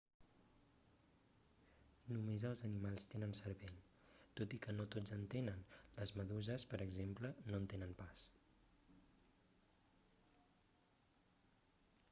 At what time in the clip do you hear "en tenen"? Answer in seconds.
5.17-5.61, 7.61-7.95